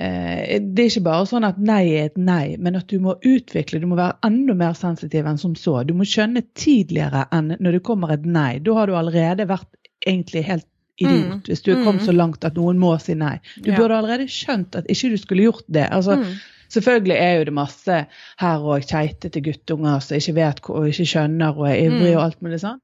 det 0.00 0.80
er 0.80 0.88
ikke 0.88 1.04
bare 1.04 1.26
sånn 1.28 1.44
at 1.44 1.58
nei 1.60 1.82
er 1.92 2.06
et 2.08 2.16
nei, 2.16 2.54
men 2.56 2.78
at 2.78 2.88
du 2.88 2.96
må 3.04 3.18
utvikle, 3.26 3.82
du 3.82 3.88
må 3.90 3.98
være 3.98 4.16
enda 4.24 4.54
mer 4.56 4.78
sensitiv 4.78 5.28
enn 5.28 5.40
som 5.40 5.52
så. 5.58 5.82
Du 5.84 5.92
må 5.98 6.06
skjønne 6.08 6.46
tidligere 6.56 7.26
enn 7.36 7.52
når 7.58 7.76
det 7.76 7.82
kommer 7.84 8.14
et 8.14 8.24
nei. 8.24 8.54
Da 8.64 8.78
har 8.78 8.88
du 8.88 8.96
allerede 8.96 9.48
vært 9.50 9.68
egentlig 10.08 10.46
helt 10.46 10.68
idiot 11.00 11.42
mm. 11.42 11.44
hvis 11.48 11.62
du 11.64 11.72
er 11.74 11.82
kommet 11.82 12.02
mm. 12.02 12.06
så 12.06 12.14
langt 12.16 12.46
at 12.48 12.56
noen 12.56 12.80
må 12.80 12.94
si 13.00 13.16
nei. 13.18 13.36
Du 13.60 13.70
ja. 13.72 13.76
burde 13.76 13.98
allerede 14.00 14.28
skjønt 14.32 14.78
at 14.80 14.88
ikke 14.92 15.12
du 15.12 15.20
skulle 15.20 15.46
gjort 15.48 15.68
det. 15.68 15.86
Altså, 15.88 16.16
mm. 16.20 16.32
Selvfølgelig 16.70 17.16
er 17.18 17.32
jo 17.34 17.46
det 17.48 17.54
masse 17.56 17.94
her 18.38 18.66
og 18.70 18.84
keitete 18.86 19.40
guttunger 19.42 20.04
som 20.04 20.20
ikke 20.20 20.36
vet 20.36 20.60
og 20.70 20.84
ikke 20.86 21.06
skjønner 21.12 21.56
og 21.58 21.66
er 21.66 21.80
ivrige 21.82 22.14
og 22.14 22.22
alt 22.28 22.44
mulig 22.46 22.60
sånn. 22.62 22.78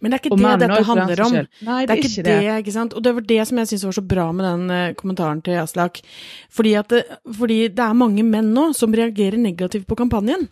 Men 0.00 0.10
det 0.10 0.18
er 0.18 0.24
ikke 0.24 0.38
det 0.38 0.54
dette 0.62 0.80
handler 0.88 1.22
om. 1.24 1.36
Nei, 1.66 1.78
det, 1.86 1.94
er 1.94 2.02
ikke 2.02 2.24
det. 2.24 2.24
det. 2.26 2.56
ikke 2.62 2.74
sant? 2.74 2.96
Og 2.96 3.04
det 3.04 3.14
var 3.16 3.26
det 3.28 3.38
som 3.48 3.60
jeg 3.60 3.70
syntes 3.70 3.86
var 3.88 3.96
så 3.98 4.04
bra 4.12 4.26
med 4.34 4.46
den 4.46 4.74
uh, 4.74 4.96
kommentaren 4.98 5.40
til 5.44 5.60
Aslak. 5.62 6.00
Fordi, 6.54 6.74
det, 6.90 7.04
fordi 7.38 7.58
det 7.74 7.84
er 7.84 7.98
mange 7.98 8.24
menn 8.26 8.52
nå 8.56 8.70
som 8.76 8.94
reagerer 8.94 9.38
negativt 9.40 9.88
på 9.88 9.98
kampanjen. 9.98 10.48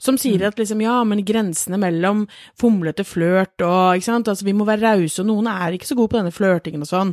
Som 0.00 0.16
sier 0.20 0.40
mm. 0.40 0.48
at 0.48 0.60
liksom, 0.62 0.82
ja, 0.84 0.96
men 1.04 1.24
grensene 1.28 1.80
mellom 1.80 2.24
fomlete 2.60 3.04
flørt 3.04 3.60
og 3.66 3.98
ikke 3.98 4.08
sant, 4.08 4.30
altså 4.32 4.46
vi 4.46 4.56
må 4.56 4.64
være 4.68 4.94
rause, 4.94 5.20
og 5.20 5.28
noen 5.28 5.50
er 5.52 5.76
ikke 5.76 5.90
så 5.90 5.96
gode 5.98 6.14
på 6.14 6.20
denne 6.20 6.32
flørtingen 6.32 6.86
og 6.86 6.88
sånn. 6.88 7.12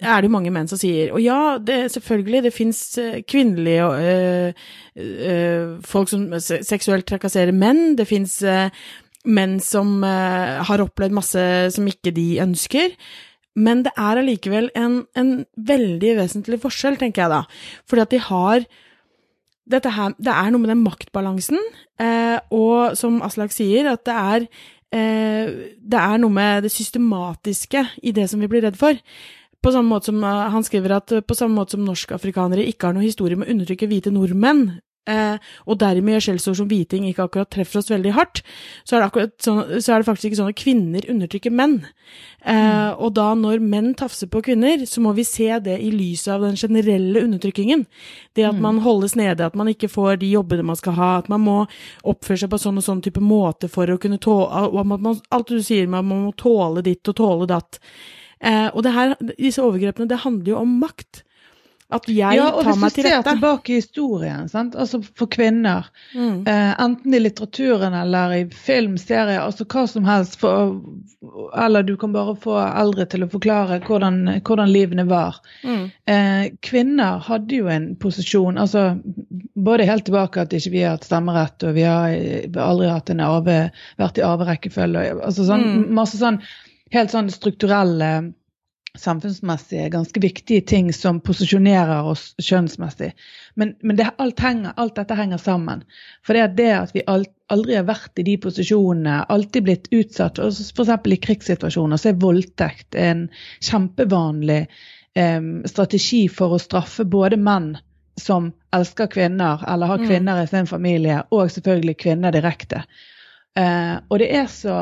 Er 0.00 0.20
det 0.20 0.28
jo 0.28 0.34
mange 0.34 0.50
menn 0.52 0.66
som 0.68 0.80
sier. 0.80 1.12
Og 1.14 1.22
ja, 1.22 1.56
det, 1.62 1.86
selvfølgelig, 1.94 2.42
det 2.48 2.54
fins 2.54 2.82
kvinnelige 3.30 3.86
øh, 4.10 4.66
uh, 4.98 5.76
folk 5.86 6.10
som 6.10 6.28
seksuelt 6.40 7.06
trakasserer 7.08 7.54
menn. 7.54 7.94
Det 7.96 8.08
fins 8.10 8.40
menn 9.26 9.58
som 9.62 9.98
uh, 10.06 10.62
har 10.66 10.82
opplevd 10.84 11.16
masse 11.16 11.46
som 11.74 11.88
ikke 11.90 12.14
de 12.14 12.36
ønsker. 12.44 12.94
Men 13.56 13.82
det 13.86 13.92
er 13.96 14.20
allikevel 14.20 14.68
en, 14.76 15.00
en, 15.16 15.30
veldig 15.56 16.16
vesentlig 16.18 16.60
forskjell, 16.62 16.98
tenker 17.00 17.24
jeg 17.24 17.32
da. 17.32 17.42
Fordi 17.88 18.04
at 18.04 18.12
de 18.12 18.20
har 18.28 18.66
dette 19.66 19.90
her, 19.90 20.12
Det 20.18 20.30
er 20.30 20.50
noe 20.52 20.62
med 20.62 20.70
den 20.70 20.84
maktbalansen, 20.84 21.58
eh, 21.98 22.38
og 22.54 22.94
som 22.94 23.18
Aslak 23.26 23.50
sier, 23.50 23.88
at 23.90 24.04
det 24.06 24.14
er, 24.14 24.46
eh, 24.94 25.72
det 25.82 25.98
er 25.98 26.20
noe 26.22 26.30
med 26.30 26.62
det 26.62 26.70
systematiske 26.70 27.82
i 28.04 28.12
det 28.12 28.28
som 28.30 28.38
vi 28.38 28.46
blir 28.46 28.62
redd 28.62 28.76
for. 28.76 28.94
på 29.62 29.72
samme 29.72 29.88
måte 29.88 30.04
som 30.04 30.22
uh, 30.22 30.48
Han 30.50 30.62
skriver 30.62 30.92
at 30.94 31.10
uh, 31.10 31.20
på 31.20 31.34
samme 31.34 31.56
måte 31.56 31.72
som 31.72 31.82
norskafrikanere 31.82 32.62
ikke 32.70 32.86
har 32.86 32.94
noe 32.94 33.02
historie 33.02 33.34
med 33.34 33.48
å 33.48 33.50
undertrykke 33.50 33.88
hvite 33.88 34.12
nordmenn, 34.12 34.80
og 35.06 35.78
dermed 35.80 36.16
gjør 36.16 36.24
skjellsord 36.26 36.58
som 36.60 36.68
hviting 36.70 37.06
ikke 37.08 37.26
akkurat 37.28 37.50
treffer 37.52 37.80
oss 37.80 37.90
veldig 37.92 38.14
hardt, 38.16 38.42
så 38.86 38.98
er 38.98 39.06
det, 39.06 39.26
sånn, 39.44 39.60
så 39.78 39.94
er 39.94 40.02
det 40.02 40.08
faktisk 40.08 40.30
ikke 40.30 40.40
sånn 40.40 40.50
at 40.52 40.58
kvinner 40.58 41.06
undertrykker 41.12 41.54
menn. 41.54 41.76
Mm. 42.46 42.98
Og 43.02 43.12
da 43.16 43.28
når 43.38 43.62
menn 43.62 43.92
tafser 43.98 44.30
på 44.30 44.42
kvinner, 44.46 44.84
så 44.86 45.02
må 45.02 45.12
vi 45.16 45.24
se 45.26 45.48
det 45.62 45.76
i 45.82 45.90
lyset 45.94 46.32
av 46.36 46.44
den 46.46 46.58
generelle 46.58 47.22
undertrykkingen. 47.26 47.86
Det 48.38 48.46
at 48.46 48.58
mm. 48.58 48.62
man 48.62 48.82
holdes 48.84 49.16
nede, 49.18 49.46
at 49.46 49.58
man 49.58 49.70
ikke 49.72 49.90
får 49.90 50.20
de 50.22 50.30
jobbene 50.34 50.66
man 50.66 50.78
skal 50.78 50.98
ha, 50.98 51.10
at 51.20 51.30
man 51.32 51.42
må 51.46 51.56
oppføre 52.06 52.44
seg 52.44 52.52
på 52.52 52.60
sånn 52.62 52.82
og 52.82 52.86
sånn 52.86 53.02
type 53.04 53.22
måte 53.22 53.70
for 53.72 53.90
å 53.90 53.98
kunne 54.02 54.20
tåle 54.22 54.46
Alt 55.34 55.50
du 55.50 55.62
sier, 55.64 55.88
man 55.90 56.06
må 56.06 56.20
tåle 56.38 56.82
ditt 56.86 57.06
og 57.10 57.16
tåle 57.18 57.48
datt. 57.50 57.80
Eh, 58.40 58.68
og 58.72 58.86
her, 58.92 59.14
disse 59.36 59.62
overgrepene, 59.64 60.08
det 60.10 60.22
handler 60.24 60.52
jo 60.52 60.60
om 60.60 60.76
makt. 60.82 61.22
At 61.86 62.08
jeg 62.10 62.34
ja, 62.34 62.48
tar 62.50 62.78
meg 62.82 62.94
til 62.96 63.06
rette. 63.06 63.12
Ja, 63.14 63.22
og 63.22 63.22
hvis 63.22 63.22
du 63.22 63.26
ser 63.26 63.26
tilbake 63.28 63.70
i 63.70 63.76
historien, 63.78 64.48
sant? 64.50 64.74
altså 64.74 64.98
for 65.06 65.30
kvinner, 65.30 65.86
mm. 66.16 66.40
eh, 66.50 66.72
enten 66.82 67.14
i 67.14 67.20
litteraturen 67.20 67.94
eller 67.94 68.34
i 68.34 68.40
film, 68.50 68.96
serie, 68.98 69.38
altså 69.38 69.68
hva 69.70 69.84
som 69.90 70.08
helst, 70.08 70.34
for, 70.40 70.80
eller 71.54 71.86
du 71.86 71.94
kan 72.00 72.14
bare 72.16 72.34
få 72.42 72.58
eldre 72.58 73.06
til 73.12 73.22
å 73.22 73.30
forklare 73.30 73.78
hvordan, 73.86 74.18
hvordan 74.40 74.74
livene 74.74 75.06
var. 75.06 75.38
Mm. 75.62 75.84
Eh, 76.10 76.44
kvinner 76.66 77.22
hadde 77.28 77.62
jo 77.62 77.70
en 77.70 77.92
posisjon, 78.02 78.58
altså 78.58 78.88
både 79.54 79.86
helt 79.86 80.08
tilbake 80.10 80.42
at 80.42 80.58
ikke 80.58 80.74
vi 80.74 80.82
har 80.82 80.98
hatt 80.98 81.06
stemmerett, 81.06 81.62
og 81.62 81.78
vi 81.78 81.86
har 81.86 82.18
aldri 82.66 82.90
hatt 82.90 83.14
en 83.14 83.22
arve, 83.22 83.60
vært 84.02 84.18
i 84.18 84.26
arverekkefølge, 84.26 85.12
altså 85.20 85.46
sånn, 85.46 85.68
mm. 85.70 85.86
masse 85.94 86.18
sånn 86.18 86.42
helt 86.94 87.14
sånn 87.14 87.30
strukturelle, 87.32 88.10
samfunnsmessige, 89.00 89.88
ganske 89.92 90.20
viktige 90.20 90.64
ting 90.66 90.92
som 90.94 91.20
posisjonerer 91.24 92.08
oss 92.10 92.30
kjønnsmessig. 92.42 93.12
Men, 93.54 93.74
men 93.82 93.98
det, 93.98 94.08
alt, 94.22 94.40
henger, 94.40 94.74
alt, 94.76 94.96
dette 94.98 95.16
henger 95.18 95.40
sammen. 95.42 95.84
For 96.26 96.36
det, 96.36 96.46
det 96.60 96.70
at 96.76 96.94
vi 96.96 97.04
aldri 97.06 97.78
har 97.78 97.88
vært 97.88 98.20
i 98.20 98.26
de 98.26 98.36
posisjonene, 98.42 99.22
alltid 99.32 99.66
blitt 99.66 99.90
utsatt, 99.94 100.40
f.eks. 100.40 100.92
i 100.92 101.20
krigssituasjoner, 101.28 102.00
så 102.00 102.12
er 102.12 102.22
voldtekt 102.22 102.98
en 103.00 103.26
kjempevanlig 103.64 104.62
eh, 104.64 105.50
strategi 105.68 106.26
for 106.32 106.56
å 106.56 106.62
straffe 106.62 107.08
både 107.08 107.40
menn 107.40 107.74
som 108.20 108.48
elsker 108.72 109.10
kvinner, 109.12 109.60
eller 109.68 109.92
har 109.92 110.00
mm. 110.00 110.08
kvinner 110.08 110.40
i 110.40 110.48
sin 110.48 110.66
familie, 110.66 111.20
og 111.30 111.50
selvfølgelig 111.52 111.96
kvinner 112.00 112.32
direkte. 112.32 112.86
Eh, 113.56 113.94
og 114.08 114.20
det 114.20 114.30
er 114.36 114.48
så 114.52 114.78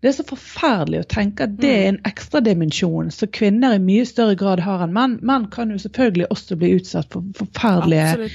det 0.00 0.08
er 0.08 0.16
så 0.16 0.24
forferdelig 0.24 1.02
å 1.02 1.08
tenke 1.12 1.44
at 1.44 1.58
det 1.60 1.70
er 1.70 1.86
en 1.90 2.00
ekstra 2.08 2.40
dimensjon 2.44 3.10
som 3.12 3.28
kvinner 3.36 3.76
i 3.76 3.82
mye 3.84 4.06
større 4.08 4.36
grad 4.40 4.62
har 4.64 4.80
enn 4.84 4.94
menn. 4.96 5.18
Menn 5.20 5.48
kan 5.52 5.72
jo 5.72 5.80
selvfølgelig 5.82 6.30
også 6.32 6.56
bli 6.60 6.72
utsatt 6.78 7.10
for 7.12 7.26
forferdelige 7.36 8.30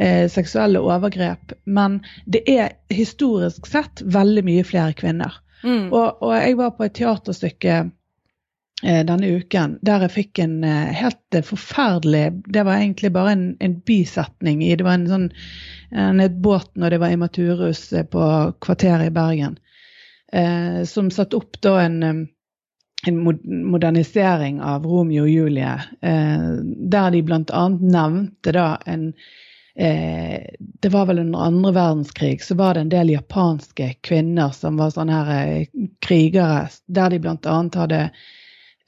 eh, 0.00 0.24
seksuelle 0.32 0.80
overgrep, 0.80 1.52
men 1.64 2.00
det 2.24 2.46
er 2.48 2.72
historisk 2.92 3.68
sett 3.68 4.00
veldig 4.04 4.46
mye 4.48 4.64
flere 4.64 4.96
kvinner. 4.96 5.36
Mm. 5.62 5.90
Og, 5.92 6.22
og, 6.22 6.32
jeg 6.38 6.56
var 6.58 6.72
på 6.78 6.88
et 6.88 6.96
teaterstykke 6.96 7.74
eh, 7.84 9.02
denne 9.06 9.34
uken 9.36 9.76
der 9.84 10.06
jeg 10.06 10.14
fikk 10.16 10.40
en 10.42 10.56
eh, 10.66 10.94
helt 10.96 11.38
forferdelig 11.46 12.24
Det 12.48 12.64
var 12.66 12.80
egentlig 12.80 13.12
bare 13.14 13.36
en, 13.36 13.44
en 13.62 13.76
bisetning 13.86 14.64
i 14.66 14.72
Det 14.74 14.82
var 14.82 14.98
en 14.98 15.06
sånn 15.06 15.28
en, 15.94 16.18
et 16.24 16.34
båt 16.42 16.72
når 16.74 16.96
det 16.96 16.98
var 17.04 17.14
Imaturus 17.14 17.84
eh, 17.92 18.02
på 18.02 18.24
Kvarteret 18.58 19.12
i 19.12 19.14
Bergen 19.14 19.54
eh, 20.32 20.84
som 20.84 21.10
satte 21.10 21.36
opp 21.36 21.60
da 21.60 21.80
en, 21.82 22.02
en, 23.06 23.22
modernisering 23.70 24.60
av 24.60 24.86
Romeo 24.86 25.24
og 25.26 25.30
Julie, 25.30 25.76
eh, 26.00 26.50
der 26.96 27.10
de 27.14 27.22
bl.a. 27.22 27.64
nevnte 27.68 28.54
da 28.56 28.66
en 28.86 29.12
eh, 29.74 30.52
Det 30.58 30.92
var 30.92 31.06
vel 31.06 31.18
under 31.18 31.48
andre 31.48 31.72
verdenskrig, 31.72 32.42
så 32.44 32.54
var 32.54 32.74
det 32.74 32.86
en 32.86 32.94
del 32.94 33.10
japanske 33.10 33.94
kvinner 34.00 34.54
som 34.56 34.76
var 34.80 34.94
sånne 34.94 35.18
her 35.18 35.34
eh, 35.56 35.88
krigere, 36.04 36.68
der 36.86 37.10
de 37.10 37.20
bl.a. 37.22 37.58
hadde 37.74 38.02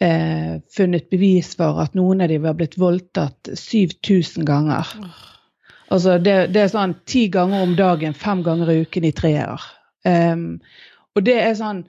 eh, 0.01 0.61
funnet 0.77 1.11
bevis 1.11 1.55
for 1.57 1.81
at 1.83 1.95
noen 1.95 2.25
av 2.25 2.33
dem 2.33 2.43
var 2.43 2.59
blitt 2.59 2.79
voldtatt 2.79 3.53
7000 3.59 4.45
ganger. 4.45 4.97
Altså 5.93 6.19
det, 6.19 6.37
det, 6.55 6.65
er 6.65 6.73
sånn 6.73 6.97
ti 7.07 7.27
ganger 7.33 7.63
om 7.67 7.75
dagen, 7.79 8.17
fem 8.17 8.43
ganger 8.43 8.73
i 8.73 8.81
uken 8.85 9.07
i 9.07 9.13
tre 9.15 9.35
år. 9.45 9.67
Um, 10.05 10.61
og 11.15 11.27
det 11.27 11.37
er 11.43 11.55
sånn 11.59 11.85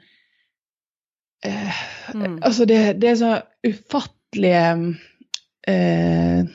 eh, 1.46 1.82
mm. 2.14 2.38
Altså, 2.42 2.68
det, 2.70 2.80
det, 3.02 3.14
er 3.14 3.18
så 3.20 3.32
ufattelige 3.66 4.68
eh, 5.68 6.54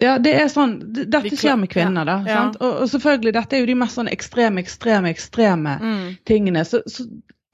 ja, 0.00 0.14
det 0.18 0.32
er 0.32 0.48
sånn 0.48 0.78
Dette 0.96 1.34
skjer 1.36 1.58
med 1.60 1.70
kvinner, 1.72 2.08
da. 2.08 2.20
Ja. 2.24 2.44
Og, 2.54 2.70
og, 2.70 2.86
selvfølgelig, 2.88 3.34
dette 3.36 3.56
er 3.56 3.60
jo 3.62 3.68
de 3.68 3.76
mest 3.82 3.98
sånn 3.98 4.08
ekstreme, 4.08 4.62
ekstreme, 4.64 5.12
ekstreme 5.12 5.74
mm. 5.82 6.06
tingene. 6.28 6.64
Så, 6.64 6.80
så, 6.88 7.04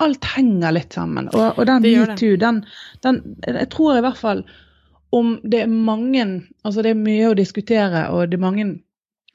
alt 0.02 0.28
henger 0.36 0.76
litt 0.76 0.94
sammen. 0.94 1.30
Og, 1.34 1.56
og 1.56 1.66
den 1.66 1.82
metoo, 1.82 2.36
den, 2.38 2.62
den 3.02 3.20
Jeg 3.42 3.68
tror 3.72 3.98
i 3.98 4.04
hvert 4.04 4.20
fall 4.20 4.44
om 5.16 5.36
det 5.46 5.62
er 5.64 5.70
mange 5.70 6.24
Altså 6.66 6.82
det 6.84 6.92
er 6.92 7.00
mye 7.00 7.30
å 7.30 7.38
diskutere, 7.38 8.08
og 8.12 8.30
det 8.30 8.38
er 8.38 8.44
mange 8.44 8.66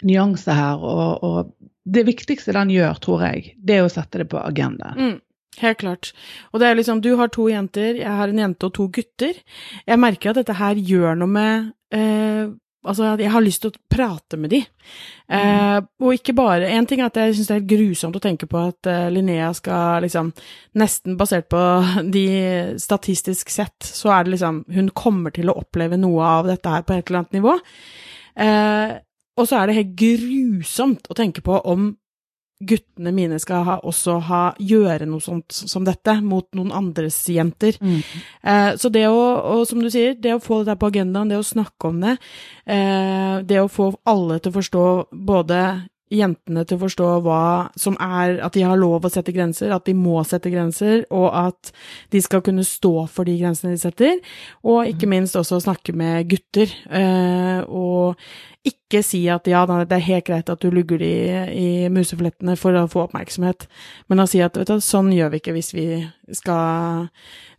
nyanser 0.05 0.57
her. 0.57 0.85
Og, 0.85 1.23
og 1.25 1.70
det 1.83 2.05
viktigste 2.07 2.55
den 2.55 2.71
gjør, 2.73 2.97
tror 3.01 3.27
jeg, 3.27 3.53
det 3.57 3.79
er 3.79 3.85
å 3.85 3.91
sette 3.91 4.21
det 4.21 4.29
på 4.31 4.41
agendaen. 4.41 4.97
Mm, 4.97 5.61
helt 5.63 5.81
klart. 5.81 6.11
Og 6.51 6.61
det 6.61 6.69
er 6.69 6.79
liksom, 6.79 7.01
du 7.03 7.13
har 7.19 7.31
to 7.33 7.47
jenter, 7.49 7.95
jeg 7.99 8.17
har 8.21 8.31
en 8.31 8.41
jente 8.45 8.67
og 8.69 8.75
to 8.77 8.89
gutter. 8.93 9.39
Jeg 9.87 10.01
merker 10.01 10.31
at 10.31 10.41
dette 10.43 10.59
her 10.59 10.81
gjør 10.81 11.23
noe 11.23 11.39
med 11.39 11.71
eh, 11.95 12.51
Altså, 12.81 13.11
jeg 13.21 13.29
har 13.29 13.43
lyst 13.45 13.61
til 13.61 13.69
å 13.69 13.79
prate 13.93 14.39
med 14.41 14.49
de. 14.55 14.59
Mm. 15.29 15.35
Eh, 15.37 15.83
og 16.01 16.15
ikke 16.15 16.33
bare 16.33 16.71
En 16.73 16.87
ting 16.89 17.03
er 17.03 17.11
at 17.11 17.19
jeg 17.19 17.35
syns 17.37 17.51
det 17.51 17.57
er 17.59 17.67
grusomt 17.69 18.17
å 18.17 18.21
tenke 18.23 18.47
på 18.49 18.57
at 18.57 18.89
eh, 18.89 19.11
Linnea 19.13 19.51
skal 19.53 20.01
liksom 20.01 20.31
Nesten 20.81 21.13
basert 21.19 21.45
på 21.53 21.61
de 22.15 22.25
statistisk 22.81 23.53
sett, 23.53 23.77
så 23.85 24.15
er 24.15 24.25
det 24.25 24.33
liksom 24.33 24.63
Hun 24.73 24.89
kommer 24.97 25.35
til 25.35 25.53
å 25.53 25.59
oppleve 25.61 25.99
noe 26.01 26.25
av 26.39 26.49
dette 26.49 26.73
her 26.73 26.81
på 26.87 26.97
et 26.97 27.05
eller 27.05 27.21
annet 27.21 27.37
nivå. 27.37 27.55
Eh, 28.47 28.97
og 29.39 29.47
så 29.47 29.61
er 29.61 29.69
det 29.69 29.79
helt 29.79 29.97
grusomt 29.99 31.09
å 31.09 31.17
tenke 31.17 31.43
på 31.45 31.59
om 31.71 31.91
guttene 32.61 33.11
mine 33.15 33.39
skal 33.41 33.63
ha, 33.65 33.77
også 33.87 34.17
ha, 34.27 34.41
gjøre 34.61 35.07
noe 35.09 35.23
sånt 35.23 35.53
som 35.55 35.85
dette 35.87 36.13
mot 36.21 36.45
noen 36.57 36.73
andres 36.75 37.17
jenter. 37.31 37.77
Mm. 37.81 38.01
Eh, 38.43 38.69
så 38.77 38.91
det 38.93 39.07
å, 39.09 39.21
og 39.55 39.63
som 39.69 39.81
du 39.81 39.89
sier, 39.93 40.13
det 40.13 40.35
å 40.35 40.43
få 40.43 40.61
det 40.61 40.71
der 40.71 40.81
på 40.81 40.91
agendaen, 40.91 41.31
det 41.31 41.39
å 41.41 41.47
snakke 41.47 41.89
om 41.89 42.03
det, 42.03 42.17
eh, 42.65 43.39
det 43.47 43.61
å 43.63 43.71
få 43.71 43.91
alle 44.09 44.39
til 44.39 44.53
å 44.53 44.59
forstå 44.59 44.85
både 45.31 45.63
jentene 46.11 46.65
til 46.67 46.77
å 46.77 46.83
forstå 46.83 47.09
hva 47.25 47.43
som 47.79 47.95
er 48.01 48.39
At 48.43 48.55
de 48.57 48.65
har 48.67 48.79
lov 48.79 49.05
å 49.05 49.11
sette 49.11 49.33
grenser, 49.35 49.71
at 49.71 49.87
de 49.87 49.95
må 49.97 50.21
sette 50.27 50.51
grenser, 50.51 51.05
og 51.09 51.29
at 51.31 51.71
de 52.11 52.21
skal 52.23 52.43
kunne 52.45 52.65
stå 52.67 53.07
for 53.11 53.27
de 53.27 53.37
grensene 53.39 53.73
de 53.75 53.81
setter. 53.81 54.19
Og 54.63 54.91
ikke 54.91 55.07
mm. 55.07 55.15
minst 55.15 55.39
også 55.39 55.61
snakke 55.63 55.95
med 55.97 56.29
gutter. 56.31 56.71
Eh, 56.91 57.61
og 57.67 58.19
ikke 58.67 59.01
si 59.05 59.23
at 59.31 59.47
ja, 59.49 59.63
det 59.65 59.95
er 59.95 60.03
helt 60.05 60.27
greit 60.27 60.49
at 60.51 60.61
du 60.61 60.69
lugger 60.69 61.01
de 61.01 61.13
i 61.57 61.69
museflettene 61.89 62.53
for 62.59 62.77
å 62.77 62.85
få 62.91 63.07
oppmerksomhet, 63.07 63.65
men 64.11 64.21
å 64.21 64.27
si 64.29 64.41
at 64.45 64.53
du, 64.53 64.75
sånn 64.85 65.09
gjør 65.15 65.31
vi 65.33 65.41
ikke 65.41 65.55
hvis 65.55 65.73
vi 65.73 65.87
skal 66.37 67.09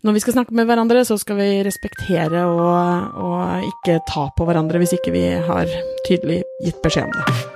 Når 0.03 0.17
vi 0.17 0.21
skal 0.23 0.35
snakke 0.35 0.55
med 0.55 0.67
hverandre, 0.67 1.05
så 1.07 1.19
skal 1.19 1.39
vi 1.39 1.49
respektere 1.63 2.45
og, 2.51 3.19
og 3.23 3.67
ikke 3.69 4.01
ta 4.09 4.29
på 4.35 4.47
hverandre 4.47 4.83
hvis 4.83 4.97
ikke 4.99 5.15
vi 5.15 5.27
har 5.47 5.71
tydelig 6.09 6.43
gitt 6.65 6.83
beskjed 6.83 7.11
om 7.11 7.19
det. 7.19 7.52